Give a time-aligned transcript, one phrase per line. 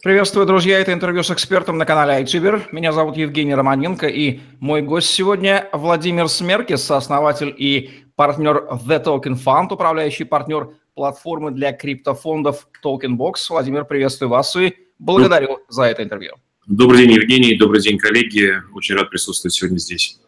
[0.00, 0.78] Приветствую, друзья.
[0.78, 2.66] Это интервью с экспертом на канале iTuber.
[2.70, 9.36] Меня зовут Евгений Романенко, и мой гость сегодня Владимир Смеркис, сооснователь и партнер The Token
[9.44, 13.34] Fund, управляющий партнер платформы для криптофондов Tokenbox.
[13.50, 16.34] Владимир, приветствую вас и благодарю за это интервью.
[16.68, 17.56] Добрый день, Евгений.
[17.56, 18.54] Добрый день, коллеги.
[18.74, 20.20] Очень рад присутствовать сегодня здесь.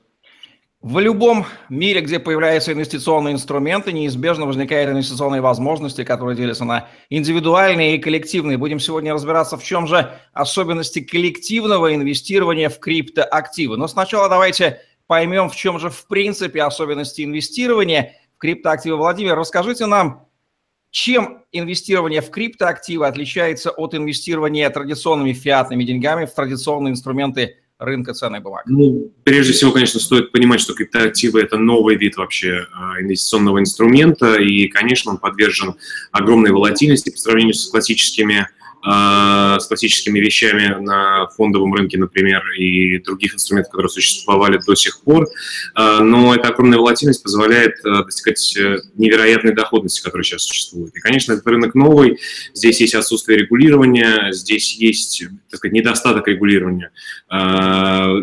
[0.82, 7.96] В любом мире, где появляются инвестиционные инструменты, неизбежно возникают инвестиционные возможности, которые делятся на индивидуальные
[7.96, 8.56] и коллективные.
[8.56, 13.76] Будем сегодня разбираться, в чем же особенности коллективного инвестирования в криптоактивы.
[13.76, 18.96] Но сначала давайте поймем, в чем же в принципе особенности инвестирования в криптоактивы.
[18.96, 20.28] Владимир, расскажите нам,
[20.90, 28.42] чем инвестирование в криптоактивы отличается от инвестирования традиционными фиатными деньгами в традиционные инструменты рынка ценных
[28.42, 28.62] бумаг?
[28.66, 34.36] Ну, прежде всего, конечно, стоит понимать, что криптоактивы– это новый вид вообще а, инвестиционного инструмента,
[34.36, 35.74] и, конечно, он подвержен
[36.12, 38.48] огромной волатильности по сравнению с классическими
[38.82, 45.28] с классическими вещами на фондовом рынке, например, и других инструментов, которые существовали до сих пор.
[45.74, 50.94] А, но эта огромная волатильность позволяет а, достигать э, невероятной доходности, которая сейчас существует.
[50.96, 52.18] И, конечно, этот рынок новый,
[52.54, 56.90] здесь есть отсутствие регулирования, здесь есть, так сказать, недостаток регулирования,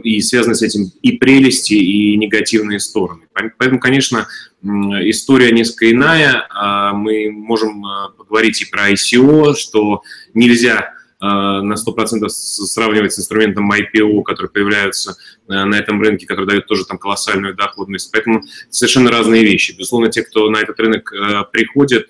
[0.03, 3.23] и связаны с этим и прелести, и негативные стороны.
[3.57, 4.27] Поэтому, конечно,
[4.63, 6.47] история несколько иная.
[6.93, 7.83] Мы можем
[8.17, 10.01] поговорить и про ICO, что
[10.33, 16.67] нельзя на 100% сравнивать с инструментом IPO, который появляются э, на этом рынке, который дает
[16.67, 18.11] тоже там колоссальную доходность.
[18.11, 19.71] Поэтому совершенно разные вещи.
[19.71, 22.09] Безусловно, те, кто на этот рынок э, приходит,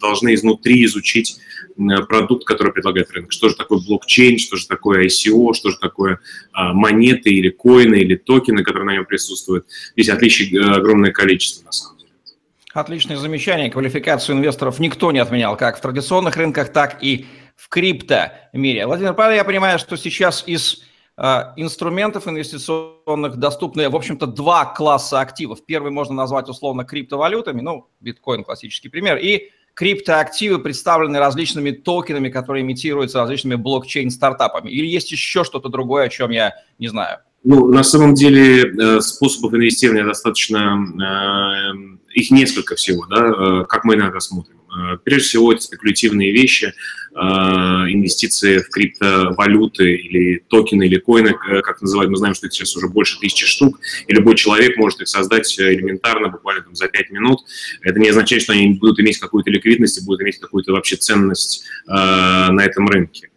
[0.00, 1.38] должны изнутри изучить
[2.08, 3.30] продукт, который предлагает рынок.
[3.30, 6.18] Что же такое блокчейн, что же такое ICO, что же такое
[6.52, 9.66] монеты или коины или токены, которые на нем присутствуют.
[9.92, 12.10] Здесь отличий огромное количество на самом деле.
[12.74, 13.70] Отличное замечание.
[13.70, 17.26] Квалификацию инвесторов никто не отменял, как в традиционных рынках, так и
[17.58, 18.86] в крипто-мире.
[18.86, 20.84] Владимир Павел, я понимаю, что сейчас из
[21.16, 25.66] э, инструментов инвестиционных доступны, в общем-то, два класса активов.
[25.66, 32.62] Первый можно назвать условно криптовалютами, ну, биткоин классический пример, и криптоактивы представлены различными токенами, которые
[32.62, 34.70] имитируются различными блокчейн-стартапами.
[34.70, 37.18] Или есть еще что-то другое, о чем я не знаю?
[37.42, 43.96] Ну, на самом деле э, способов инвестирования достаточно, э, их несколько всего, да, как мы
[43.96, 44.57] иногда смотрим.
[44.78, 46.72] Э, прежде всего, это спекулятивные вещи,
[47.14, 52.10] э, инвестиции в криптовалюты или токены, или коины, э, как называют.
[52.10, 55.58] Мы знаем, что их сейчас уже больше тысячи штук, и любой человек может их создать
[55.58, 57.40] элементарно, буквально там, за 5 минут.
[57.82, 61.64] Это не означает, что они будут иметь какую-то ликвидность и будут иметь какую-то вообще ценность
[61.86, 63.30] на этом рынке.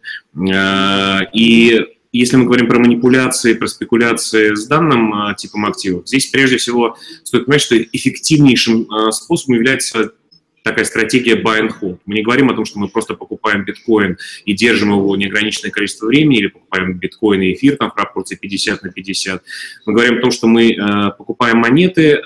[1.32, 1.80] И
[2.12, 7.46] если мы говорим про манипуляции, про спекуляции с данным типом активов, здесь прежде всего стоит
[7.46, 10.12] понимать, что эффективнейшим способом является
[10.62, 11.98] такая стратегия buy and hold.
[12.06, 16.06] Мы не говорим о том, что мы просто покупаем биткоин и держим его неограниченное количество
[16.06, 19.42] времени, или покупаем биткоин и эфир там, в пропорции 50 на 50.
[19.86, 22.20] Мы говорим о том, что мы э, покупаем монеты э,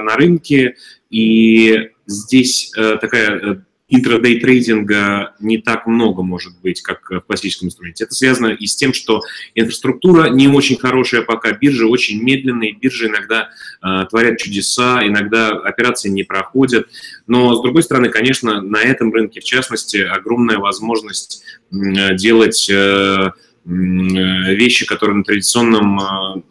[0.00, 0.76] на рынке,
[1.10, 3.56] и здесь э, такая э,
[3.94, 8.04] интрадей трейдинга не так много может быть, как в классическом инструменте.
[8.04, 9.20] Это связано и с тем, что
[9.54, 13.50] инфраструктура не очень хорошая пока, биржи очень медленные, биржи иногда
[13.82, 16.88] э, творят чудеса, иногда операции не проходят.
[17.26, 22.68] Но, с другой стороны, конечно, на этом рынке, в частности, огромная возможность э, делать...
[22.70, 23.32] Э,
[23.64, 26.00] вещи, которые на традиционном,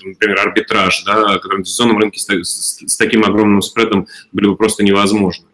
[0.01, 4.55] например, арбитраж, да, которые на традиционном рынке с, с, с таким огромным спредом были бы
[4.55, 5.45] просто невозможны.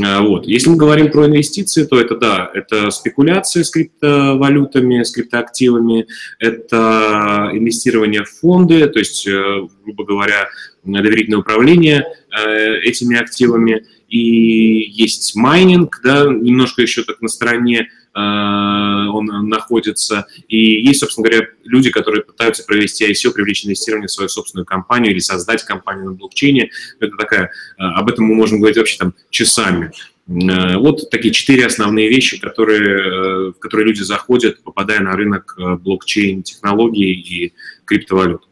[0.00, 0.46] А, вот.
[0.46, 6.06] Если мы говорим про инвестиции, то это да, это спекуляция с криптовалютами, с криптоактивами,
[6.38, 10.48] это инвестирование в фонды, то есть, э, грубо говоря,
[10.82, 18.01] доверительное управление э, этими активами, и есть майнинг, да, немножко еще так на стороне э,
[18.14, 20.26] он находится.
[20.48, 25.12] И есть, собственно говоря, люди, которые пытаются провести ICO, привлечь инвестирование в свою собственную компанию
[25.12, 26.70] или создать компанию на блокчейне.
[27.00, 29.92] Это такая, э, об этом мы можем говорить вообще там часами.
[30.28, 37.12] Э, вот такие четыре основные вещи, которые, в которые люди заходят, попадая на рынок блокчейн-технологий
[37.12, 37.54] и
[37.84, 38.42] криптовалют.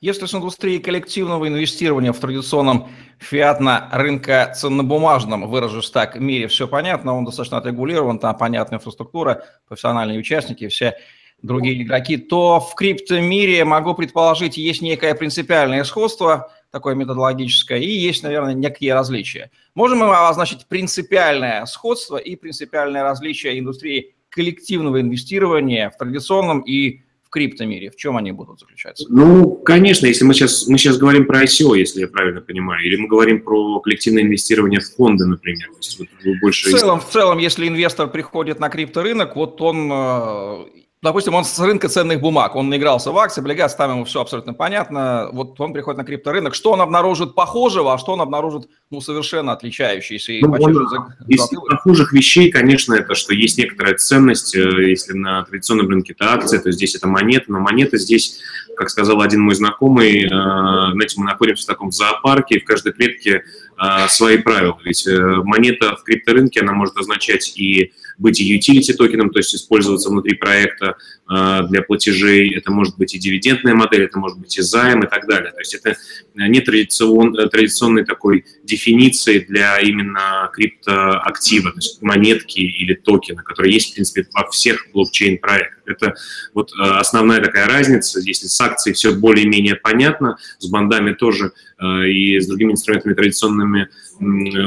[0.00, 2.88] Если с индустрией коллективного инвестирования в традиционном
[3.18, 10.68] фиатно-рынка ценнобумажном, выражусь так, мире все понятно, он достаточно отрегулирован, там понятная инфраструктура, профессиональные участники,
[10.68, 10.96] все
[11.42, 18.22] другие игроки, то в криптомире, могу предположить, есть некое принципиальное сходство, такое методологическое, и есть,
[18.22, 19.50] наверное, некие различия.
[19.74, 27.32] Можем мы обозначить принципиальное сходство и принципиальное различие индустрии коллективного инвестирования в традиционном и в
[27.32, 27.90] криптомире?
[27.90, 29.06] В чем они будут заключаться?
[29.08, 32.96] Ну, конечно, если мы сейчас, мы сейчас говорим про ICO, если я правильно понимаю, или
[32.96, 35.68] мы говорим про коллективное инвестирование в фонды, например.
[35.68, 36.08] То есть, вот,
[36.40, 36.70] больше...
[36.70, 40.64] в, целом, в целом, если инвестор приходит на крипторынок, вот он э,
[41.02, 44.52] допустим, он с рынка ценных бумаг, он наигрался в акции, облигации, там ему все абсолютно
[44.52, 45.30] понятно.
[45.32, 49.52] Вот он приходит на крипторынок, что он обнаружит похожего, а что он обнаружит, ну, совершенно
[49.52, 50.32] отличающийся.
[50.42, 55.88] Ну, он, из похожих вещей, конечно, это, что есть некоторая ценность, э, если на традиционном
[55.88, 58.38] рынке это акции, то здесь это монеты, но монеты здесь,
[58.76, 62.92] как сказал один мой знакомый, э, знаете, мы находимся в таком зоопарке, и в каждой
[62.92, 63.42] клетке
[63.82, 64.78] э, свои правила.
[64.84, 65.06] Ведь
[65.44, 70.36] монета в крипторынке, она может означать и быть и utility токеном, то есть использоваться внутри
[70.36, 70.96] проекта
[71.28, 75.08] э, для платежей, это может быть и дивидендная модель, это может быть и займ и
[75.08, 75.50] так далее.
[75.50, 75.96] То есть это
[76.34, 83.92] не традицион, традиционной такой дефиниции для именно криптоактива, то есть монетки или токена, которые есть,
[83.92, 85.80] в принципе, во всех блокчейн-проектах.
[85.86, 86.14] Это
[86.54, 88.20] вот э, основная такая разница.
[88.20, 93.88] Если с акцией все более-менее понятно, с бандами тоже э, и с другими инструментами традиционными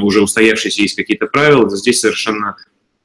[0.02, 2.56] уже устоявшиеся есть какие-то правила, то здесь совершенно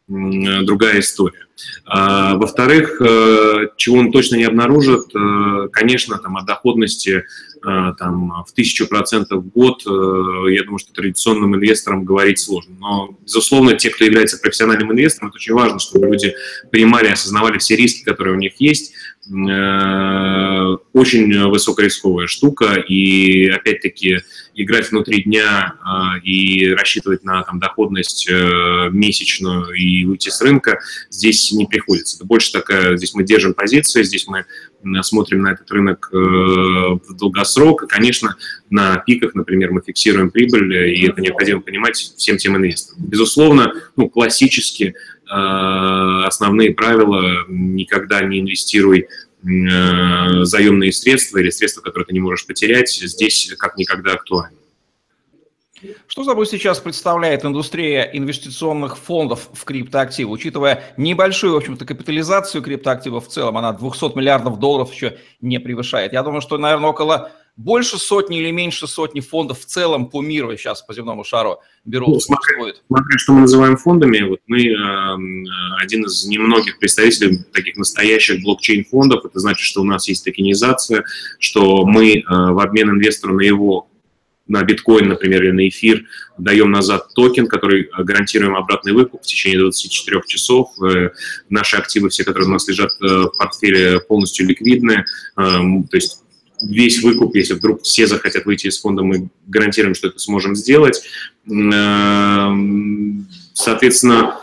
[0.09, 1.49] другая история.
[1.85, 7.25] А, во-вторых, э, чего он точно не обнаружит, э, конечно, там, о доходности
[7.65, 12.77] э, там, в тысячу процентов в год, я думаю, что традиционным инвесторам говорить сложно.
[12.79, 16.35] Но, безусловно, те, кто является профессиональным инвестором, это очень важно, чтобы люди
[16.71, 18.93] понимали, осознавали все риски, которые у них есть.
[20.93, 24.21] Очень высокорисковая штука, и, опять-таки,
[24.63, 25.75] играть внутри дня
[26.23, 32.17] и рассчитывать на там, доходность месячную и уйти с рынка, здесь не приходится.
[32.17, 34.45] Это больше такая, здесь мы держим позиции, здесь мы
[35.03, 37.83] смотрим на этот рынок э, в долгосрок.
[37.83, 38.37] И, конечно,
[38.71, 43.05] на пиках, например, мы фиксируем прибыль, и это необходимо понимать всем тем инвесторам.
[43.07, 49.07] Безусловно, ну, классически э, основные правила– никогда не инвестируй э,
[49.43, 54.57] заемные средства или средства, которые ты не можешь потерять, здесь как никогда актуальны.
[56.09, 63.29] Что собой сейчас представляет индустрия инвестиционных фондов в криптоактивы, учитывая небольшую, в общем-то, капитализацию криптоактивов
[63.29, 66.13] в целом, она 200 миллиардов долларов еще не превышает.
[66.13, 70.57] Я думаю, что, наверное, около больше сотни или меньше сотни фондов в целом по миру
[70.57, 72.09] сейчас по земному шару берут.
[72.09, 77.77] Ну, смотря, смотря, что мы называем фондами, вот мы э, один из немногих представителей таких
[77.77, 79.25] настоящих блокчейн-фондов.
[79.25, 81.05] Это значит, что у нас есть токенизация,
[81.41, 83.89] что мы э, в обмен инвестору на его
[84.47, 86.05] на биткоин, например, или на эфир,
[86.39, 90.71] даем назад токен, который гарантируем обратный выкуп в течение 24 часов.
[90.81, 91.11] Э,
[91.51, 95.05] наши активы, все, которые у нас лежат э, в портфеле, полностью ликвидны.
[95.37, 96.23] Эм, то есть
[96.61, 101.03] весь выкуп, если вдруг все захотят выйти из фонда, мы гарантируем, что это сможем сделать.
[101.51, 104.41] Эм, соответственно,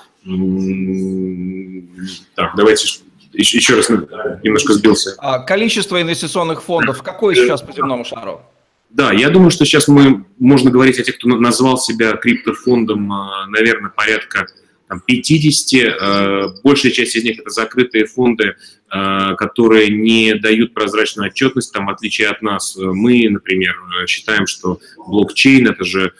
[2.35, 2.87] так, давайте
[3.33, 5.15] еще, еще раз немножко сбился.
[5.17, 8.41] А количество инвестиционных фондов какое сейчас по земному шару?
[8.89, 13.45] Да, я думаю, что сейчас мы, можно говорить о тех, кто назвал себя криптофондом, а,
[13.47, 14.47] наверное, порядка
[14.87, 15.97] там, 50.
[15.99, 18.55] А, большая часть из них это закрытые фонды,
[18.89, 22.75] а, которые не дают прозрачную отчетность, там, в отличие от нас.
[22.77, 23.75] Мы, например,
[24.07, 26.13] считаем, что блокчейн– это же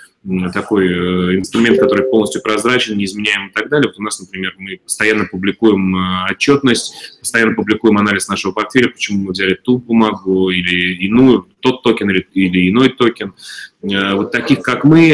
[0.54, 3.90] такой э, инструмент, который полностью прозрачен, неизменяем и так далее.
[3.90, 9.26] Вот у нас, например, мы постоянно публикуем э, отчетность, постоянно публикуем анализ нашего портфеля, почему
[9.26, 13.34] мы взяли ту бумагу или иную, тот токен или, или иной токен.
[13.84, 15.14] Э, вот таких, как мы,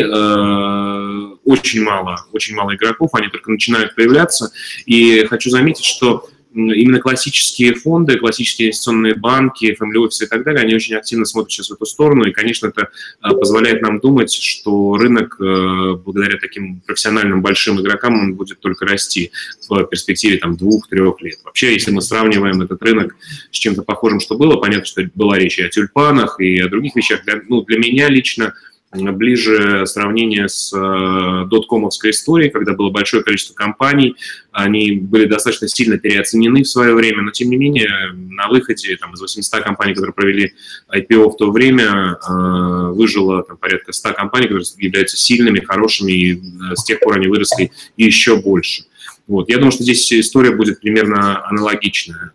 [1.43, 4.51] очень мало, очень мало игроков, они только начинают появляться.
[4.85, 10.61] И хочу заметить, что именно классические фонды, классические инвестиционные банки, family офисы и так далее,
[10.61, 12.89] они очень активно смотрят сейчас в эту сторону, и, конечно, это
[13.21, 18.85] а, позволяет нам думать, что рынок э, благодаря таким профессиональным большим игрокам он будет только
[18.85, 19.31] расти
[19.69, 21.39] в перспективе там двух-трех лет.
[21.43, 23.15] Вообще, если мы сравниваем этот рынок
[23.51, 26.95] с чем-то похожим, что было, понятно, что была речь и о тюльпанах, и о других
[26.95, 27.23] вещах.
[27.23, 28.53] Для, ну, для меня лично
[28.91, 34.15] ближе сравнение с э, доткомовской историей, когда было большое количество компаний,
[34.51, 39.13] они были достаточно сильно переоценены в свое время, но тем не менее на выходе там,
[39.13, 40.53] из 800 компаний, которые провели
[40.93, 46.33] IPO в то время, э, выжило там, порядка 100 компаний, которые являются сильными, хорошими, и
[46.33, 48.83] э, с тех пор они выросли еще больше.
[49.27, 49.47] Вот.
[49.47, 52.33] Я думаю, что здесь история будет примерно аналогичная.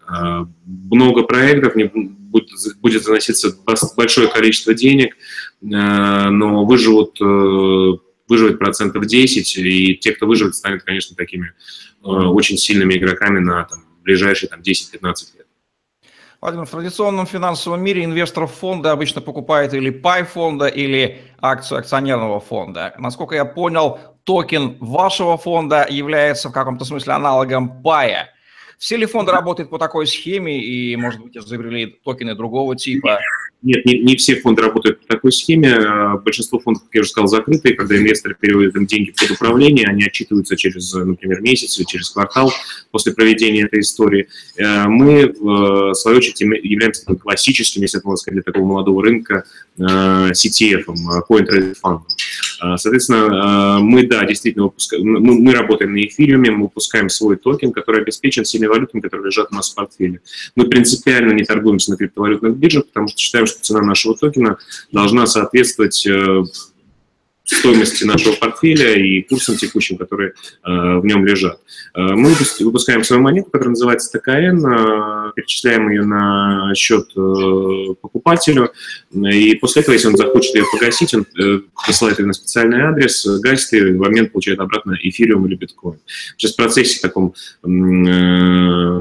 [0.64, 1.74] Много проектов,
[2.80, 3.56] будет, заноситься
[3.96, 5.16] большое количество денег,
[5.60, 7.98] но выживут, э,
[8.28, 11.52] выживет процентов 10, и те, кто выживет, станут, конечно, такими
[12.04, 15.46] э, очень сильными игроками на там, ближайшие там, 10-15 лет.
[16.40, 22.40] Владимир, в традиционном финансовом мире инвестор фонда обычно покупает или пай фонда, или акцию акционерного
[22.40, 22.94] фонда.
[22.98, 28.28] Насколько я понял, токен вашего фонда является в каком-то смысле аналогом пая.
[28.78, 33.18] Все ли фонды работают по такой схеме и, может быть, изобрели токены другого типа?
[33.62, 35.74] Нет, не, не все фонды работают по такой схеме.
[35.74, 37.74] А, большинство фондов, как я уже сказал, закрыты.
[37.74, 42.52] Когда инвесторы переводят им деньги под управление, они отчитываются через, например, месяц или через квартал
[42.90, 44.28] после проведения этой истории.
[44.58, 49.44] Э, мы, в свою очередь, являемся классическим, если это можно сказать, для такого молодого рынка,
[49.78, 52.00] CTF, э, Coin Trade Fund.
[52.62, 57.72] Э, соответственно, мы, да, действительно выпускаем, мы, мы работаем на эфириуме, мы выпускаем свой токен,
[57.72, 60.20] который обеспечен всеми валютами, которые лежат у нас в портфеле.
[60.54, 64.58] Мы принципиально не торгуемся на криптовалютных биржах, потому что считаем, что цена нашего токена
[64.92, 66.42] должна соответствовать э,
[67.46, 70.32] стоимости нашего портфеля и курсам текущим, которые э,
[70.64, 71.60] в нем лежат.
[71.94, 78.72] Э, мы выпускаем свою монету, которая называется ТКН, э, перечисляем ее на счет э, покупателю,
[79.12, 83.24] и после этого, если он захочет ее погасить, он э, посылает ее на специальный адрес,
[83.40, 86.00] гасит ее, и в момент получает обратно эфириум или биткоин.
[86.36, 89.00] Сейчас в процессе таком э,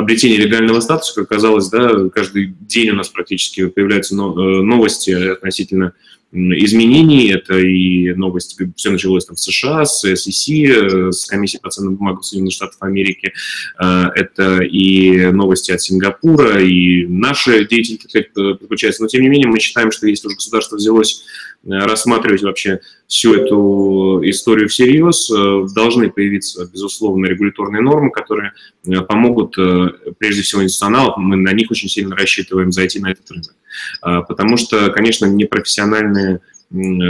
[0.00, 5.94] обретения легального статуса, как оказалось, да, каждый день у нас практически появляются э, новости относительно
[6.32, 7.32] изменений.
[7.32, 11.96] Это и новости, все началось там в США, с SEC, э, с комиссией по ценным
[11.96, 13.32] бумагам Соединенных Штатов Америки.
[13.82, 17.98] Э, это и новости от Сингапура, и наши деятели
[18.32, 19.02] подключаются.
[19.02, 21.24] Но, тем не менее, мы считаем, что если уже государство взялось
[21.68, 25.30] рассматривать вообще всю эту историю всерьез,
[25.74, 28.52] должны появиться, безусловно, регуляторные нормы, которые
[29.08, 29.56] помогут,
[30.18, 33.54] прежде всего, институционалам, мы на них очень сильно рассчитываем зайти на этот рынок.
[34.02, 36.40] А, потому что, конечно, непрофессиональные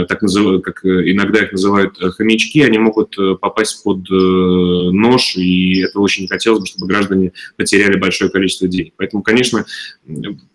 [0.07, 5.35] так называют, как иногда их называют э, хомячки, они могут э, попасть под э, нож,
[5.35, 8.93] и это очень не хотелось бы, чтобы граждане потеряли большое количество денег.
[8.97, 9.65] Поэтому, конечно,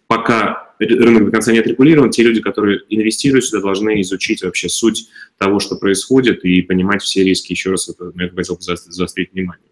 [0.07, 5.09] пока рынок до конца не отрегулирован, те люди, которые инвестируют сюда, должны изучить вообще суть
[5.39, 7.53] того, что происходит, и понимать все риски.
[7.53, 9.67] Еще раз это, на это хотел бы заострить внимание.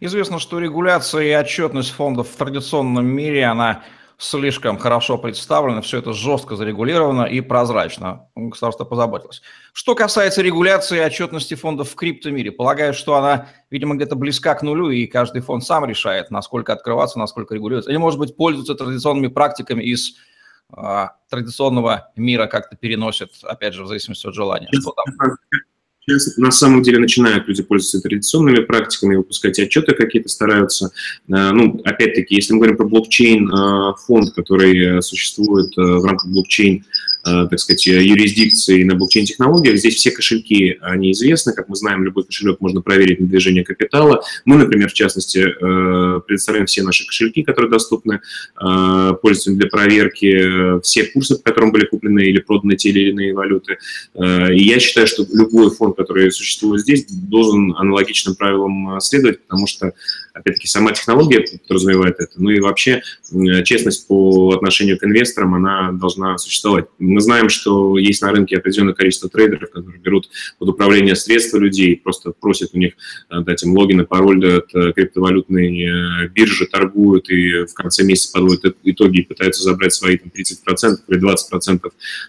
[0.00, 3.84] Известно, что регуляция и отчетность фондов в традиционном мире, она
[4.18, 8.28] слишком хорошо представлено, все это жестко зарегулировано и прозрачно.
[8.34, 9.42] Государство позаботилось.
[9.72, 14.62] Что касается регуляции и отчетности фондов в криптомире, полагаю, что она, видимо, где-то близка к
[14.62, 17.90] нулю, и каждый фонд сам решает, насколько открываться, насколько регулироваться.
[17.90, 20.16] Или, может быть, пользуются традиционными практиками из
[20.72, 24.68] а, традиционного мира, как-то переносят, опять же, в зависимости от желания.
[24.72, 25.36] Что там?
[26.06, 30.90] Сейчас на самом деле начинают люди пользоваться традиционными практиками, выпускать отчеты какие-то стараются.
[31.28, 36.84] Э, ну, опять-таки, если мы говорим про блокчейн-фонд, э, который существует э, в рамках блокчейн
[37.24, 39.78] так сказать, юрисдикции на блокчейн-технологиях.
[39.78, 41.54] Здесь все кошельки, они известны.
[41.54, 44.22] Как мы знаем, любой кошелек можно проверить на движение капитала.
[44.44, 48.20] Мы, например, в частности, предоставляем все наши кошельки, которые доступны
[48.60, 53.78] пользователям для проверки, все курсы, по которым были куплены или проданы те или иные валюты.
[54.14, 59.92] И я считаю, что любой фонд, который существует здесь, должен аналогичным правилам следовать, потому что
[60.34, 63.02] опять-таки, сама технология подразумевает это, ну и вообще
[63.64, 66.86] честность по отношению к инвесторам, она должна существовать.
[66.98, 71.96] Мы знаем, что есть на рынке определенное количество трейдеров, которые берут под управление средства людей,
[71.96, 72.94] просто просят у них
[73.30, 78.02] э, дать им логин и пароль от э, криптовалютной э, биржи, торгуют и в конце
[78.02, 81.80] месяца подводят итоги и пытаются забрать свои там, 30% или 20%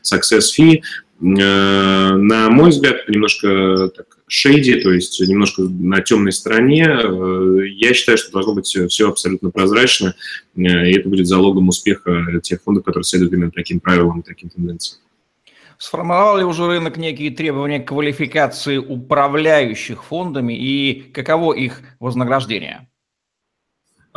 [0.03, 0.81] success fee.
[1.19, 6.88] На мой взгляд, немножко так шейди, то есть немножко на темной стороне.
[6.88, 10.15] Э, я считаю, что должно быть все абсолютно прозрачно,
[10.55, 15.00] э, и это будет залогом успеха тех фондов, которые следуют именно таким правилам, таким тенденциям.
[15.77, 22.88] Сформировал ли уже рынок некие требования к квалификации управляющих фондами и каково их вознаграждение?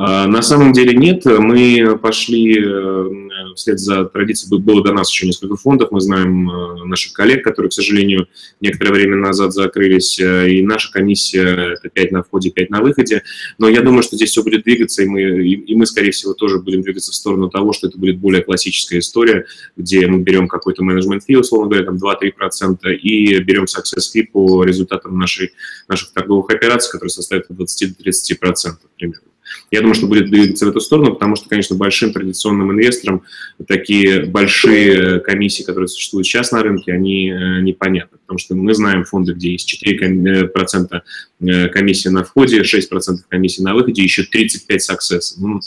[0.01, 1.25] А, на самом деле нет.
[1.25, 4.61] Мы пошли э, вслед за традицией.
[4.61, 5.91] Было до нас еще несколько фондов.
[5.91, 8.29] Мы знаем э, наших коллег, которые, к сожалению,
[8.61, 10.21] некоторое время назад закрылись.
[10.21, 13.25] Э, и наша комиссия– это 5 на входе, 5 на выходе.
[13.59, 16.61] Но я думаю, что здесь все будет двигаться, и мы, и мы, скорее всего, тоже
[16.61, 20.85] будем двигаться в сторону того, что это будет более классическая история, где мы берем какой-то
[20.85, 25.51] менеджмент фи, условно говоря, там 2-3%, и берем success fee по результатам нашей,
[25.89, 29.29] наших торговых операций, которые составят от 20 до 30% примерно.
[29.71, 33.23] Я думаю, что будет двигаться в эту сторону, потому что, конечно, большим традиционным инвесторам
[33.67, 38.19] такие большие комиссии, которые существуют сейчас на рынке, они э, непонятны.
[38.19, 41.01] Потому что мы знаем фонды, где есть 4% э,
[41.41, 45.21] э, комиссии на входе, 6% комиссии на выходе, еще 35 success.
[45.39, 45.61] Ну,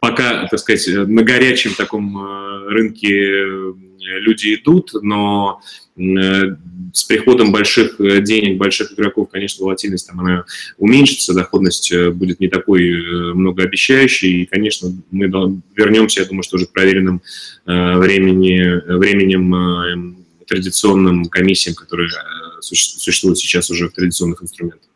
[0.00, 2.18] пока, так сказать, на горячем таком
[2.68, 5.60] рынке люди идут, но
[6.92, 10.44] с приходом больших э, денег, больших игроков, конечно, волатильность там она
[10.78, 15.26] уменьшится, доходность э, будет не такой многообещающей, и, конечно, мы
[15.74, 17.22] вернемся, я думаю, что уже к проверенным
[17.64, 22.10] времени, временем традиционным комиссиям, которые
[22.60, 24.90] существуют сейчас уже в традиционных инструментах.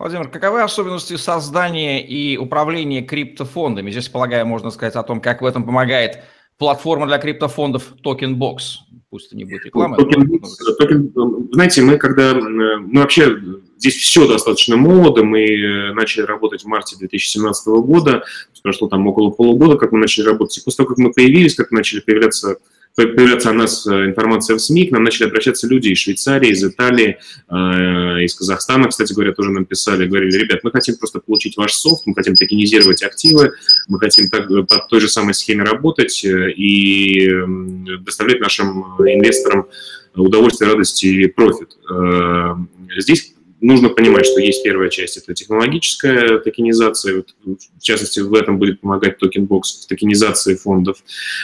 [0.00, 3.90] Владимир, каковы особенности создания и управления криптофондами?
[3.90, 6.24] Здесь, полагаю, можно сказать о том, как в этом помогает
[6.56, 8.60] платформа для криптофондов TokenBox.
[9.10, 9.96] Пусть не будет реклама.
[9.96, 10.38] Token,
[10.78, 11.12] токен,
[11.52, 12.34] знаете, мы когда...
[12.34, 13.36] Мы вообще...
[13.76, 15.24] Здесь все достаточно молодо.
[15.24, 18.24] Мы э, начали работать в марте 2017 года.
[18.62, 20.58] Прошло там около полугода, как мы начали работать.
[20.58, 22.58] И после того, как мы появились, как начали появляться
[22.94, 26.64] появляться о нас э, информация в СМИ, к нам начали обращаться люди из Швейцарии, из
[26.64, 27.18] Италии,
[27.48, 27.54] э,
[28.24, 32.02] из Казахстана, кстати говоря, тоже нам писали, говорили, ребят, мы хотим просто получить ваш софт,
[32.06, 33.52] мы хотим токенизировать активы,
[33.88, 37.30] мы хотим так, э, по той же самой схеме работать и
[38.00, 39.66] доставлять нашим инвесторам
[40.14, 41.76] удовольствие, радость и профит.
[42.98, 48.80] Здесь нужно понимать, что есть первая часть, это технологическая токенизация, в частности, в этом будет
[48.80, 50.98] помогать TokenBox в токенизации фондов.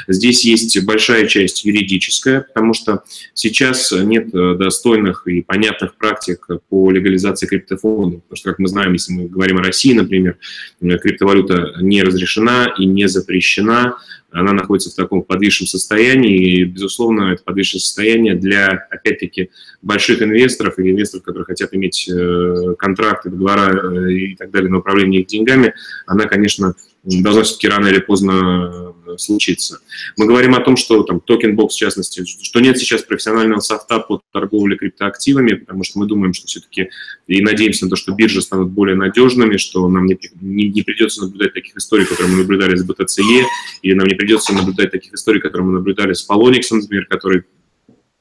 [0.09, 3.05] Здесь есть большая часть юридическая, потому что
[3.35, 8.93] сейчас нет э, достойных и понятных практик по легализации криптофондов, потому что, как мы знаем,
[8.93, 10.39] если мы говорим о России, например,
[10.81, 13.97] э, криптовалюта не разрешена и не запрещена,
[14.37, 19.51] она находится в таком подвисшем состоянии, и, безусловно, это подвисшее состояние для, опять-таки,
[19.81, 24.79] больших инвесторов или инвесторов, которые хотят иметь э, контракты, договора э, и так далее на
[24.79, 25.75] управление их деньгами,
[26.07, 26.75] она, конечно,
[27.07, 29.79] должна все-таки рано или поздно э, случиться.
[30.17, 34.21] Мы говорим о том, что там TokenBox, в частности, что нет сейчас профессионального софта по
[34.33, 36.91] торговле криптоактивами, потому что мы думаем, что все-таки
[37.29, 41.23] и надеемся на то, что биржи станут более надежными, что нам не, не, не придется
[41.23, 43.45] наблюдать таких историй, которые мы наблюдали с BTC-e,
[43.83, 47.45] или нам не придется наблюдать таких историй, которые мы наблюдали с Poloniex, например, который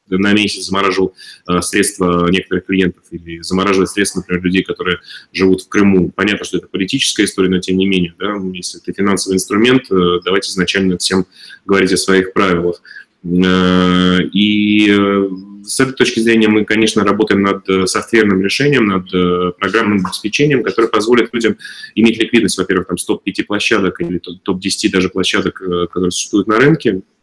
[0.09, 1.15] на месяц замораживал
[1.47, 4.99] э, средства некоторых клиентов или замораживает средства, например, людей, которые
[5.33, 6.11] живут в Крыму.
[6.15, 10.19] Понятно, что это политическая история, но тем не менее, да, если это финансовый инструмент, э,
[10.23, 11.25] давайте изначально всем
[11.65, 12.81] говорить о своих правилах.
[13.23, 14.93] Э, и
[15.63, 21.33] с этой точки зрения мы, конечно, работаем над софтверным решением, над программным обеспечением, которое позволит
[21.33, 21.57] людям
[21.95, 27.01] иметь ликвидность, во-первых, там, с топ-5 площадок или топ-10 даже площадок, которые существуют на рынке,
[27.01, 27.14] Э, э,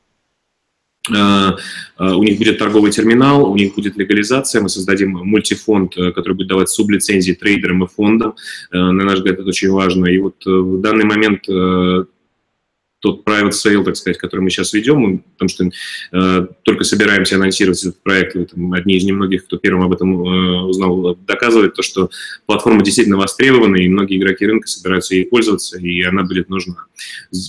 [1.08, 6.48] у них будет торговый терминал, у них будет легализация, мы создадим мультифонд, э, который будет
[6.48, 8.34] давать сублицензии трейдерам и фондам.
[8.70, 10.06] На наш взгляд, это очень важно.
[10.06, 11.46] И вот в данный момент
[13.02, 15.68] тот private sale, так сказать, который мы сейчас ведем, потому что
[16.12, 20.62] э, только собираемся анонсировать этот проект, вы одни из немногих, кто первым об этом э,
[20.62, 22.10] узнал, доказывает то, что
[22.46, 26.86] платформа действительно востребована, и многие игроки рынка собираются ей пользоваться, и она будет нужна.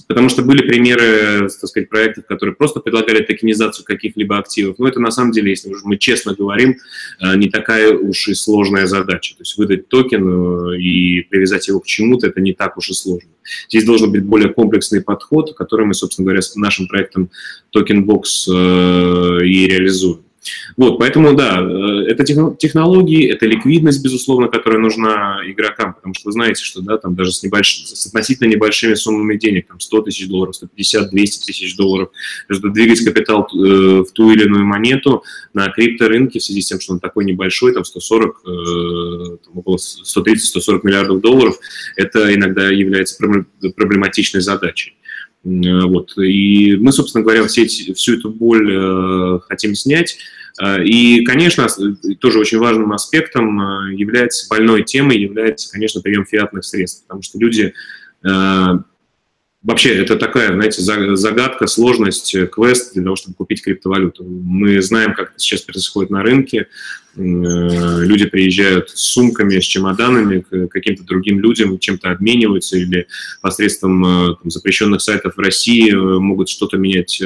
[0.08, 5.00] Потому что были примеры, так сказать, проектов, которые просто предлагали токенизацию каких-либо активов, но это
[5.00, 6.78] на самом деле, если мы честно говорим,
[7.22, 9.36] э, не такая уж и сложная задача.
[9.36, 12.94] То есть выдать токен э, и привязать его к чему-то, это не так уж и
[12.94, 13.30] сложно.
[13.70, 17.30] Здесь должен быть более комплексный подход, который мы, собственно говоря, с нашим проектом
[17.76, 20.24] TokenBox э, и реализуем.
[20.76, 26.34] Вот, поэтому, да, э, это технологии, это ликвидность, безусловно, которая нужна игрокам, потому что вы
[26.34, 27.84] знаете, что, да, там даже с, небольш...
[27.86, 32.10] с относительно небольшими суммами денег, там 100 тысяч долларов, 150, 200 тысяч долларов,
[32.50, 36.80] чтобы двигать капитал э, в ту или иную монету на крипторынке в связи с тем,
[36.80, 41.58] что он такой небольшой, там 140, э, там, около 130-140 миллиардов долларов,
[41.96, 43.24] это иногда является
[43.76, 44.96] проблематичной задачей.
[45.44, 46.18] Вот.
[46.18, 50.18] И мы, собственно говоря, все эти, всю эту боль э, хотим снять.
[50.62, 51.68] Э, и, конечно,
[52.20, 57.38] тоже очень важным аспектом э, является, больной темой является, конечно, прием фиатных средств, потому что
[57.40, 57.74] люди
[59.64, 64.26] Вообще, это такая, знаете, загадка, сложность, квест для того, чтобы купить криптовалюту.
[64.26, 66.68] Мы знаем, как это сейчас происходит на рынке.
[67.16, 73.08] Люди приезжают с сумками, с чемоданами к каким-то другим людям, чем-то обмениваются или
[73.42, 74.04] посредством
[74.42, 77.22] там, запрещенных сайтов в России могут что-то менять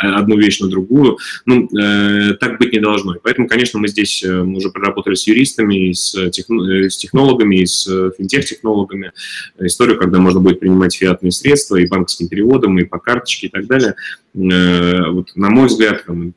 [0.00, 1.18] одну вещь на другую.
[1.44, 3.14] Ну, э, так быть не должно.
[3.14, 6.90] И поэтому, конечно, мы здесь э, мы уже проработали с юристами, и с, техно, э,
[6.90, 9.12] с технологами, и с э, финтех-технологами
[9.58, 13.66] историю, когда можно будет принимать фиатные средства и банковским переводом, и по карточке и так
[13.66, 13.94] далее.
[14.34, 16.34] Э, вот, на мой взгляд, там,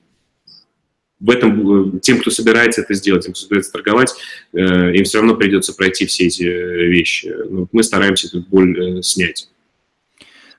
[1.19, 4.13] в этом тем, кто собирается это сделать, тем, кто собирается торговать,
[4.52, 7.34] им все равно придется пройти все эти вещи.
[7.49, 9.47] Ну, мы стараемся эту боль снять.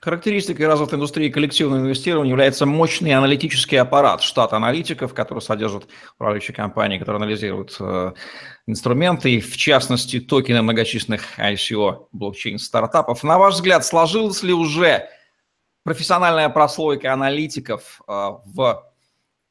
[0.04, 6.98] Характеристикой развитой индустрии коллективного инвестирования является мощный аналитический аппарат, штат аналитиков, который содержит управляющие компании,
[6.98, 8.12] которые анализируют э,
[8.66, 13.22] инструменты, и в частности токены многочисленных ICO блокчейн-стартапов.
[13.22, 15.08] На ваш взгляд, сложилась ли уже
[15.84, 18.84] профессиональная прослойка аналитиков э, в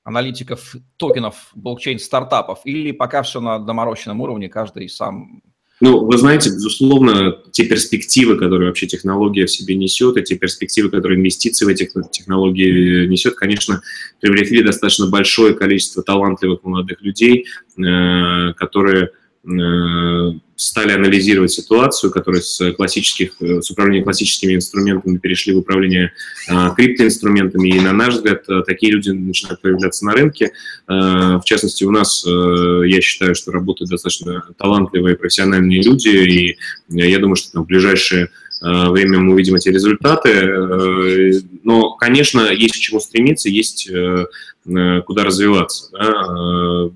[0.04, 5.42] аналитиков токенов блокчейн-стартапов, или пока все на доморощенном уровне, каждый сам
[5.84, 10.89] ну, вы знаете, безусловно, те перспективы, которые вообще технология в себе несет, и те перспективы,
[10.89, 13.82] которые инвестиции в эти технологии несет, конечно,
[14.22, 19.10] привлекли достаточно большое количество талантливых молодых людей, э, которые
[20.56, 26.14] стали анализировать ситуацию, которые с классических, с управления классическими инструментами перешли в управление
[26.48, 27.68] криптоинструментами.
[27.68, 30.54] И, на наш взгляд, такие люди начинают появляться на рынке.
[30.88, 37.36] В частности, у нас, я считаю, что работают достаточно талантливые профессиональные люди, и я думаю,
[37.36, 38.30] что там, в ближайшие
[38.64, 40.30] Э, время мы увидим эти результаты.
[40.30, 41.32] Э,
[41.64, 44.26] но, конечно, есть к чему стремиться, есть э,
[45.06, 45.90] куда развиваться.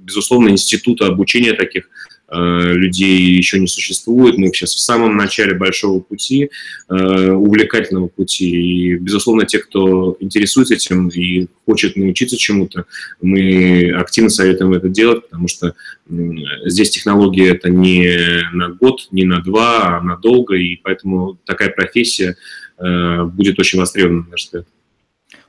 [0.04, 4.38] Безусловно, института обучения таких Э, людей еще не существует.
[4.38, 6.50] Мы сейчас в самом начале большого пути,
[6.90, 8.50] э, увлекательного пути.
[8.50, 12.86] И, безусловно, те, кто интересуется этим и хочет научиться чему-то,
[13.22, 15.74] мы активно советуем это делать, потому что
[16.66, 22.36] здесь технология это не на год, не на два, а надолго, и поэтому такая профессия
[22.78, 24.66] э, будет очень востребована, на наш взгляд.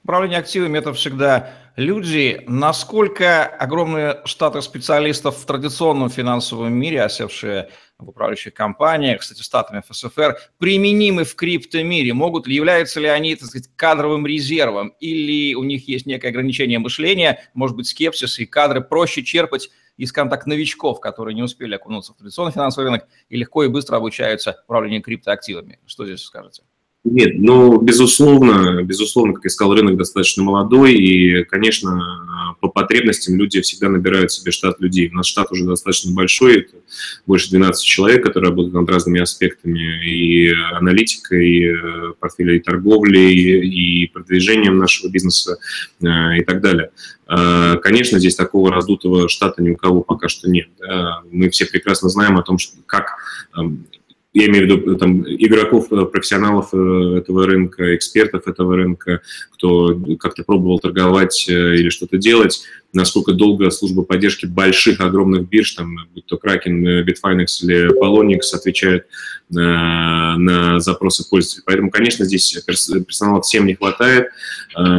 [0.05, 2.43] Управление активами– это всегда люди.
[2.47, 10.39] Насколько огромные штаты специалистов в традиционном финансовом мире, осевшие в управляющих компаниях, кстати, штатами ФСФР,
[10.59, 12.15] применимы в криптомире?
[12.15, 14.95] Могут ли, являются ли они, так сказать, кадровым резервом?
[15.01, 20.11] Или у них есть некое ограничение мышления, может быть, скепсис, и кадры проще черпать из,
[20.11, 23.97] скажем так, новичков, которые не успели окунуться в традиционный финансовый рынок и легко и быстро
[23.97, 25.81] обучаются управлению криптоактивами?
[25.87, 26.63] Что здесь скажете?
[27.11, 33.61] Нет, ну, безусловно, безусловно, как я сказал, рынок достаточно молодой, и, конечно, по потребностям люди
[33.61, 35.09] всегда набирают себе штат людей.
[35.09, 36.77] У нас штат уже достаточно большой, это
[37.27, 43.19] больше 12 человек, которые работают над разными аспектами, и аналитикой, и э, портфеля, и торговли,
[43.19, 45.59] и продвижением нашего бизнеса,
[46.03, 46.91] э, и так далее.
[47.27, 50.69] Э, конечно, здесь такого раздутого штата ни у кого пока что нет.
[51.31, 53.17] Мы все прекрасно знаем о том, что как
[53.57, 53.87] эм,
[54.35, 59.99] я имею в виду там, игроков, э, профессионалов э, этого рынка, экспертов этого рынка, кто
[60.21, 62.63] как-то пробовал торговать э, или что-то делать,
[62.93, 69.07] насколько долго служба поддержки больших, огромных бирж, там, будь то Kraken, Bitfinex или Polonix, отвечает
[69.49, 71.63] на, на запросы пользователей.
[71.65, 74.29] Поэтому, конечно, здесь персонала всем не хватает.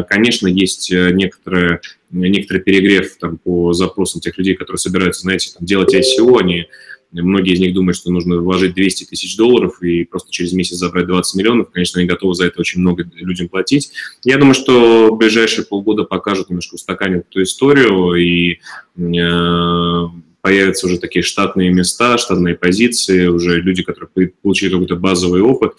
[0.10, 5.94] Конечно, есть некоторые некоторый перегрев там, по запросам тех людей, которые собираются, знаете, там, делать
[5.94, 6.66] ICO, они
[7.12, 11.08] Многие из них думают, что нужно вложить 200 тысяч долларов и просто через месяц забрать
[11.08, 11.72] 20 миллионов.
[11.72, 13.92] Конечно, они готовы за это очень много людям платить.
[14.24, 18.60] Я думаю, что ближайшие полгода покажут немножко устаканить эту историю, и
[18.98, 20.08] э,
[20.42, 25.74] появятся уже такие штатные места, штатные позиции, уже люди, которые получили какой-то базовый опыт.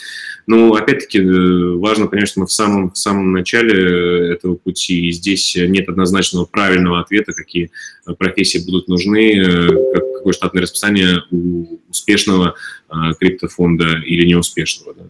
[0.47, 5.13] Но, опять-таки, э, важно понять, что мы в самом, в самом начале этого пути, и
[5.13, 7.71] здесь нет однозначного правильного ответа, какие
[8.19, 9.69] профессии будут нужны, э,
[10.17, 12.55] какое штатное расписание у успешного
[12.89, 14.95] э, криптофонда или неуспешного.
[14.95, 15.05] Да.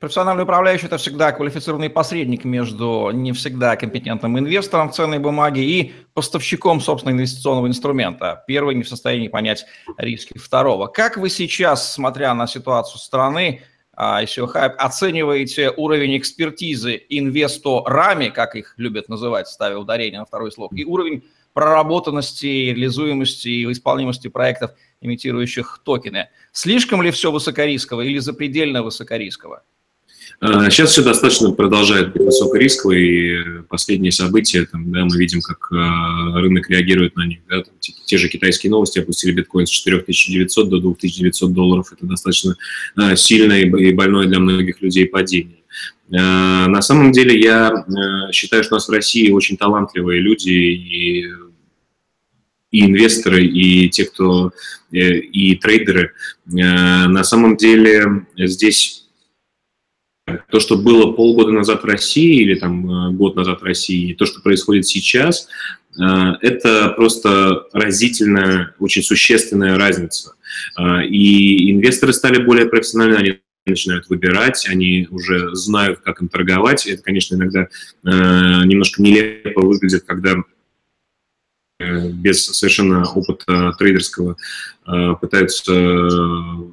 [0.00, 5.92] Профессиональный управляющий– это всегда квалифицированный посредник между не всегда компетентным инвестором в ценной бумаге и
[6.14, 8.42] поставщиком собственного инвестиционного инструмента.
[8.46, 9.66] Первый не в состоянии понять
[9.98, 10.86] риски второго.
[10.86, 13.60] Как вы сейчас, смотря на ситуацию страны,
[13.94, 20.50] ICO а, Hype, оцениваете уровень экспертизы инвесторами, как их любят называть, ставя ударение на второй
[20.50, 24.70] слог, и уровень проработанности, реализуемости и исполнимости проектов,
[25.02, 26.30] имитирующих токены.
[26.52, 29.62] Слишком ли все высокорисково или запредельно высокорисково?
[30.42, 35.70] А, сейчас все достаточно продолжает быть высокорисково, и последние события, там, да, мы видим, как
[35.70, 37.40] а, рынок реагирует на них.
[37.46, 41.92] Да, там, те, те же китайские новости опустили биткоин с 4900 до 2900 долларов.
[41.92, 42.56] Это достаточно
[42.96, 45.58] а, сильное и больное для многих людей падение.
[46.08, 47.86] На самом деле я
[48.32, 51.26] считаю, что у нас в России очень талантливые люди и
[52.72, 54.52] и инвесторы, и те, кто
[54.92, 56.12] э, и трейдеры.
[56.46, 59.09] На самом деле здесь
[60.50, 64.26] то, что было полгода назад в России или там э, год назад в России, то,
[64.26, 65.48] что происходит сейчас,
[65.98, 66.02] э,
[66.40, 70.34] это просто разительная, очень существенная разница.
[70.78, 76.86] Э, и инвесторы стали более профессиональны, они начинают выбирать, они уже знают, как им торговать.
[76.86, 77.68] Это, конечно, иногда
[78.02, 80.36] немножко нелепо выглядит, когда
[81.78, 84.36] без совершенно опыта трейдерского
[85.20, 86.72] пытаются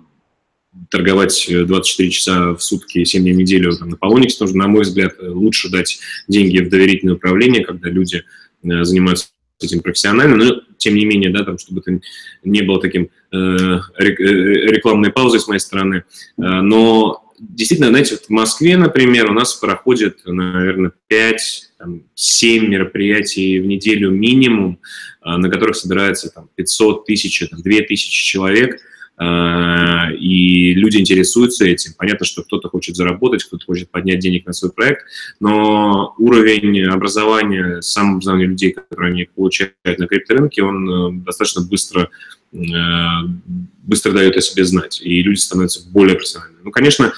[0.89, 4.83] торговать 24 часа в сутки, 7 дней в неделю там, на Polonix, тоже, на мой
[4.83, 8.23] взгляд, лучше дать деньги в доверительное управление, когда люди
[8.63, 9.27] э, занимаются
[9.61, 11.99] этим профессионально, но тем не менее, да, там, чтобы это
[12.43, 16.03] не было таким э, э рекламной паузой с моей стороны.
[16.37, 23.65] Э, но действительно, знаете, вот в Москве, например, у нас проходит, наверное, 5-7 мероприятий в
[23.65, 24.79] неделю минимум,
[25.23, 31.93] на которых собирается там, 500 тысяч, там, 2000 человек– Э, и люди интересуются этим.
[31.97, 35.05] Понятно, что кто-то хочет заработать, кто-то хочет поднять денег на свой проект,
[35.39, 42.09] но уровень образования, самообразования людей, которые они получают на крипторынке, он э, достаточно быстро
[42.51, 46.63] быстро дает о себе знать, и люди становятся более профессиональными.
[46.63, 47.11] Ну, конечно,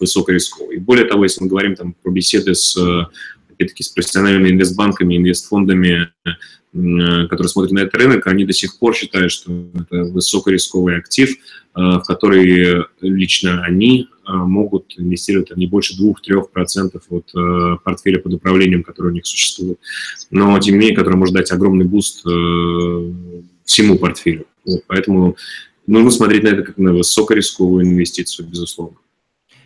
[0.00, 0.76] высокорисковый.
[0.76, 2.76] И более того, если мы говорим там про беседы с,
[3.60, 6.08] опять-таки, с профессиональными инвестбанками, инвестфондами,
[6.72, 11.36] которые смотрят на этот рынок, они до сих пор считают, что это высокорисковый актив,
[11.74, 19.08] в который лично они могут инвестировать не больше 2-3% от э, портфеля под управлением, который
[19.08, 19.78] у них существует.
[20.30, 23.12] Но, тем не менее, который может дать огромный boost э,
[23.64, 24.46] всему портфелю.
[24.86, 25.36] Поэтому
[25.86, 28.96] нужно смотреть на это как на высокорисковую инвестицию, безусловно.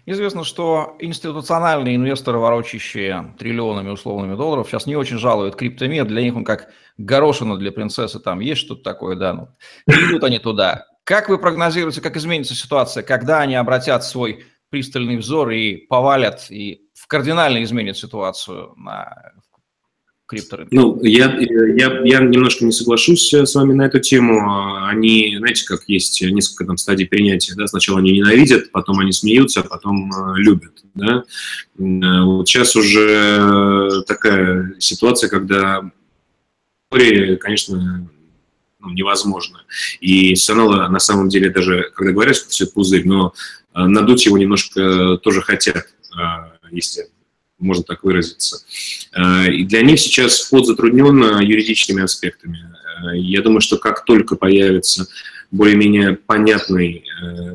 [0.06, 6.04] Известно, что институциональные инвесторы, ворочащие триллионами условными долларов, сейчас не очень жалуют криптомир.
[6.04, 8.20] Для них он как горошина для принцессы.
[8.20, 9.48] Там есть что-то такое, да, ну,
[9.86, 10.86] идут они туда.
[11.04, 16.88] Как вы прогнозируете, как изменится ситуация, когда они обратят свой пристальный взор и повалят, и
[16.94, 19.32] в кардинально изменит ситуацию на
[20.26, 20.74] крипторынке?
[20.74, 24.86] Ну, я, я, я немножко не соглашусь с вами на эту тему.
[24.86, 27.54] Они, знаете, как есть несколько там стадий принятия.
[27.54, 27.66] Да?
[27.66, 30.72] Сначала они ненавидят, потом они смеются, а потом э, любят.
[30.94, 31.24] Да?
[31.78, 35.90] Э, вот сейчас уже такая ситуация, когда
[37.40, 38.08] конечно,
[38.78, 39.62] ну, невозможно.
[40.00, 43.34] И институционалы на самом деле даже, когда говорят, что все это пузырь, но
[43.74, 46.20] э, надуть его немножко тоже хотят, э,
[46.70, 47.08] если
[47.58, 48.64] можно так выразиться.
[49.12, 52.58] Э, и для них сейчас вход затруднен юридическими аспектами.
[53.14, 55.06] Я думаю, что как только появится
[55.50, 57.04] более-менее понятный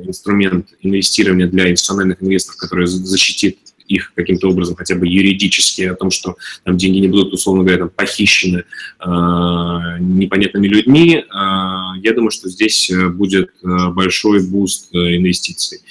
[0.05, 3.57] инструмент инвестирования для институциональных инвесторов, который защитит
[3.89, 7.79] их каким-то образом хотя бы юридически о том, что там деньги не будут, условно говоря,
[7.79, 9.05] там, похищены э,
[9.99, 15.81] непонятными людьми, э, я думаю, что здесь э, будет э, большой boost э, инвестиций.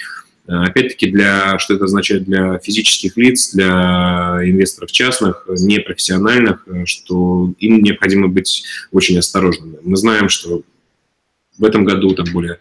[0.48, 8.28] Опять-таки, для, что это означает для физических лиц, для инвесторов частных, непрофессиональных, что им необходимо
[8.28, 9.76] быть очень осторожными.
[9.82, 10.62] Мы знаем, что
[11.58, 12.58] в этом году там более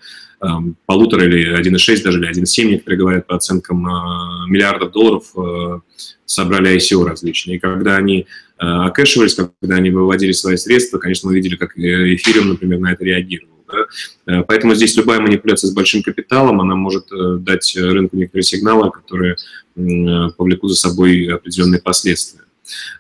[0.86, 5.80] полутора или 1,6 даже, или 1,7, некоторые говорят по оценкам а, миллиардов долларов э,
[6.26, 7.58] собрали ICO различные.
[7.58, 8.26] И когда они э,
[8.60, 13.57] окэшивались, когда они выводили свои средства, конечно, мы видели, как эфириум, например, на это реагировал.
[13.67, 13.86] Да?
[14.25, 17.08] Э, поэтому здесь любая манипуляция с большим капиталом, она может
[17.39, 19.36] дать рынку некоторые сигналы, которые
[19.75, 22.46] повлекут за собой определенные последствия.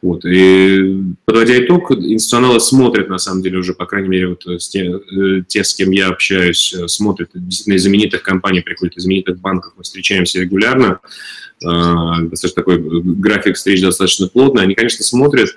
[0.01, 0.25] Вот.
[0.25, 4.91] И подводя итог, институционалы смотрят, на самом деле, уже, по крайней мере, вот э, те,
[4.91, 7.29] э, те, с кем я общаюсь, э, смотрят.
[7.33, 10.99] Действительно, из знаменитых компаний приходят, из знаменитых банков мы встречаемся регулярно.
[11.59, 14.61] Достаточно такой график встреч достаточно плотный.
[14.61, 15.55] Они, конечно, смотрят,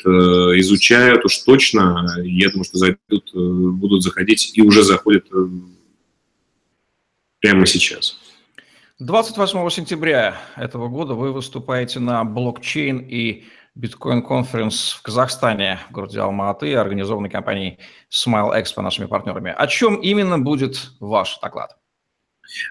[0.59, 2.07] изучают уж точно.
[2.25, 5.27] Я думаю, что зайдут, будут заходить и уже заходят
[7.41, 8.17] прямо сейчас.
[9.01, 13.45] 28 сентября этого года вы выступаете на блокчейн и
[13.81, 17.79] биткоин-конференс в Казахстане, в городе Алматы, организованной компанией
[18.11, 19.55] Smile Expo, нашими партнерами.
[19.57, 21.77] О чем именно будет ваш доклад?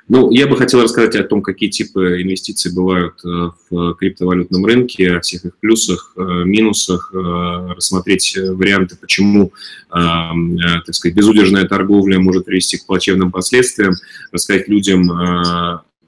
[0.09, 5.13] Ну, я бы хотел рассказать о том, какие типы инвестиций бывают э, в криптовалютном рынке,
[5.13, 9.53] о всех их плюсах, э, минусах, э, рассмотреть варианты, почему,
[9.89, 13.93] так сказать, безудержная торговля может привести к плачевным последствиям,
[14.31, 15.09] рассказать людям,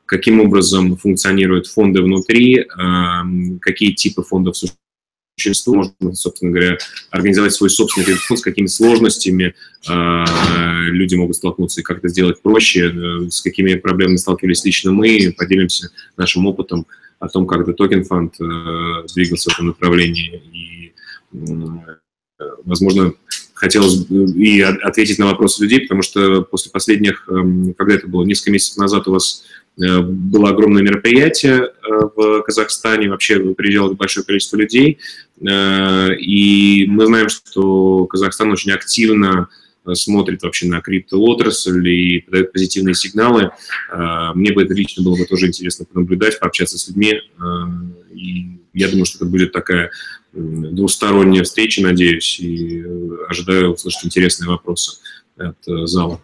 [0.05, 2.67] каким образом функционируют фонды внутри,
[3.61, 4.57] какие типы фондов
[5.37, 6.77] существует, можно, собственно говоря,
[7.09, 9.53] организовать свой собственный фонд, с какими сложностями
[9.89, 10.25] э,
[10.89, 15.33] люди могут столкнуться и как это сделать проще, э, с какими проблемами сталкивались лично мы,
[15.37, 16.85] поделимся нашим опытом
[17.19, 20.41] о том, как The Token Fund э, двигался в этом направлении.
[20.53, 20.93] И,
[21.33, 23.13] э, возможно,
[23.53, 28.51] хотелось и ответить на вопросы людей, потому что после последних, эм, когда это было, несколько
[28.51, 29.43] месяцев назад у вас
[29.77, 31.69] было огромное мероприятие э,
[32.15, 34.99] в Казахстане, вообще приезжало большое количество людей,
[35.39, 39.47] э, и мы знаем, что Казахстан очень активно
[39.93, 43.49] смотрит вообще на криптоотрасль и подает позитивные сигналы.
[44.35, 47.19] Мне бы это лично было бы тоже интересно понаблюдать, пообщаться с людьми.
[48.13, 49.89] И я думаю, что это будет такая
[50.33, 52.85] двусторонняя встреча, надеюсь, и
[53.27, 54.99] ожидаю услышать интересные вопросы
[55.35, 56.21] от зала.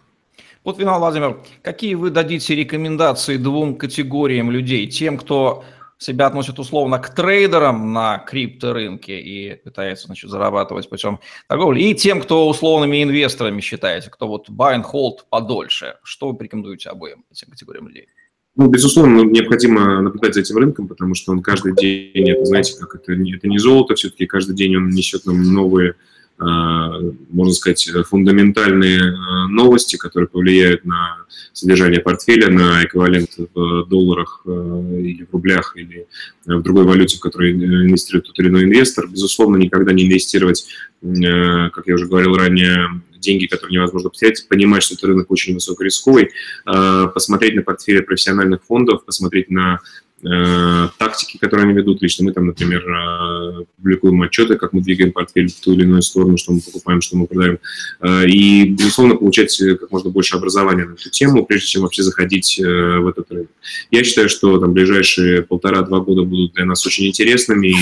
[0.68, 4.86] Вот, финал, Владимир, какие вы дадите рекомендации двум категориям людей?
[4.86, 5.64] Тем, кто
[5.96, 12.20] себя относит условно к трейдерам на крипторынке и пытается значит, зарабатывать путем торговли, и тем,
[12.20, 15.94] кто условными инвесторами считается, кто вот buy and hold подольше.
[16.02, 18.08] Что вы порекомендуете обоим этим категориям людей?
[18.54, 22.94] Ну, безусловно, необходимо наблюдать за этим рынком, потому что он каждый день, это, знаете, как
[22.94, 25.94] это, это не золото, все-таки каждый день он несет нам новые
[26.40, 29.12] можно сказать, фундаментальные э,
[29.48, 31.16] новости, которые повлияют на
[31.52, 36.06] содержание портфеля, на эквивалент в долларах э, или в рублях, или
[36.46, 39.08] в другой валюте, в которой инвестирует тот или иной инвестор.
[39.08, 40.66] Безусловно, никогда не инвестировать,
[41.02, 46.30] как я уже говорил ранее, деньги, которые невозможно потерять, понимать, что этот рынок очень высокорисковый,
[46.64, 49.80] посмотреть на портфели профессиональных фондов, посмотреть на
[50.24, 52.02] Э, тактики, которые они ведут.
[52.02, 56.02] Лично мы там, например, э, публикуем отчеты, как мы двигаем портфель в ту или иную
[56.02, 57.60] сторону, что мы покупаем, что мы продаем.
[58.00, 62.58] Э, и, безусловно, получать как можно больше образования на эту тему, прежде чем вообще заходить
[62.58, 63.50] в этот рынок.
[63.92, 67.76] Я считаю, что там ближайшие полтора-два года будут для нас очень интересными, и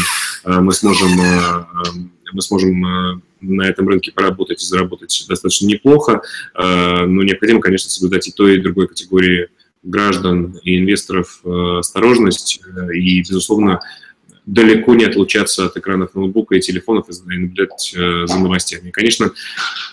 [0.45, 1.11] мы сможем
[2.33, 6.23] мы сможем на этом рынке поработать и заработать достаточно неплохо,
[6.55, 9.49] но необходимо, конечно, соблюдать и той, и другой категории
[9.87, 13.81] граждан и инвесторов э, осторожность э, и, безусловно,
[14.45, 18.89] далеко не отлучаться от экранов ноутбука и телефонов и наблюдать э, за новостями.
[18.89, 19.33] И, конечно,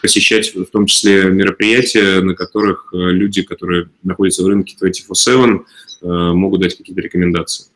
[0.02, 5.64] посещать в том числе мероприятия, на которых люди, которые находятся в рынке 24-7,
[6.34, 7.68] могут дать какие-то рекомендации.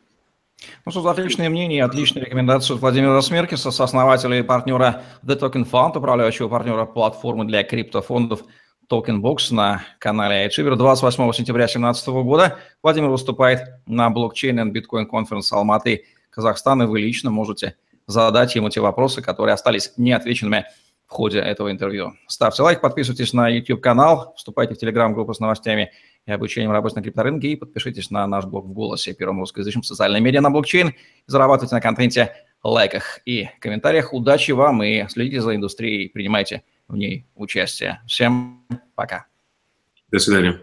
[0.86, 5.98] Ну что, отличное мнение, отличные рекомендации от Владимира Смеркиса, сооснователя и партнера The Token Fund,
[5.98, 8.42] управляющего партнера платформы для криптофондов
[8.89, 10.76] Token Box на канале iChiver.
[10.76, 17.02] 28 сентября 2017 года Владимир выступает на блокчейн и биткоин конференс Алматы, Казахстан, и вы
[17.02, 20.67] лично можете задать ему те вопросы, которые остались неотвеченными
[21.06, 22.13] в ходе этого интервью.
[22.28, 25.91] Ставьте лайк, подписывайтесь на YouTube-канал, вступайте в Telegram-группу с новостями
[26.26, 30.23] и обучением работы на крипторынке и подпишитесь на наш блог в голосе первым русскоязычным социальным
[30.23, 30.93] медиа на блокчейн.
[31.26, 34.13] Зарабатывайте на контенте, лайках и комментариях.
[34.13, 38.02] Удачи вам и следите за индустрией, принимайте в ней участие.
[38.08, 39.28] Всем пока.
[40.12, 40.62] До свидания.